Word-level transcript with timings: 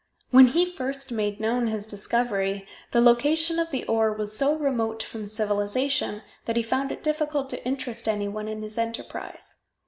When 0.31 0.47
he 0.47 0.65
first 0.65 1.11
made 1.11 1.39
known 1.39 1.67
his 1.67 1.85
discovery, 1.85 2.65
the 2.91 2.99
location 2.99 3.59
of 3.59 3.69
the 3.69 3.85
ore 3.85 4.11
was 4.11 4.35
so 4.35 4.55
remote 4.57 5.03
from 5.03 5.27
civilization 5.27 6.23
that 6.45 6.55
he 6.55 6.63
found 6.63 6.91
it 6.91 7.03
difficult 7.03 7.51
to 7.51 7.63
interest 7.67 8.07
any 8.07 8.27
one 8.27 8.47
in 8.47 8.63
his 8.63 8.79
enterprise. 8.79 9.53